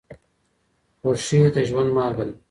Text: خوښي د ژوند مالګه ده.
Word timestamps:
خوښي 0.99 1.39
د 1.55 1.57
ژوند 1.67 1.89
مالګه 1.95 2.23
ده. 2.27 2.33